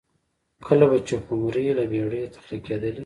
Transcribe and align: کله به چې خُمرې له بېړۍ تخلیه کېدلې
کله 0.65 0.85
به 0.89 0.97
چې 1.07 1.15
خُمرې 1.23 1.65
له 1.77 1.83
بېړۍ 1.91 2.23
تخلیه 2.35 2.59
کېدلې 2.65 2.99